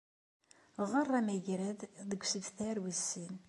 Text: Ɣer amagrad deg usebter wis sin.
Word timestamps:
Ɣer 0.91 1.07
amagrad 1.19 1.79
deg 2.09 2.21
usebter 2.25 2.75
wis 2.83 3.01
sin. 3.09 3.35